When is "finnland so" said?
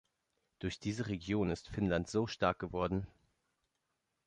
1.69-2.25